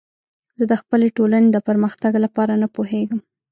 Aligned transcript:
زه 0.57 0.65
د 0.71 0.73
خپلې 0.81 1.07
ټولنې 1.17 1.49
د 1.51 1.57
پرمختګ 1.67 2.13
لپاره 2.25 2.53
نه 2.61 2.67
پوهیږم. 2.75 3.19